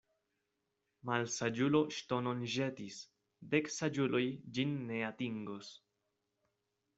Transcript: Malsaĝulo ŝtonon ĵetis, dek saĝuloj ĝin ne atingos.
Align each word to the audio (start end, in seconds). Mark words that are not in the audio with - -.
Malsaĝulo 1.09 1.81
ŝtonon 1.97 2.41
ĵetis, 2.53 2.97
dek 3.53 3.69
saĝuloj 3.77 4.23
ĝin 4.57 4.73
ne 4.89 5.05
atingos. 5.11 5.71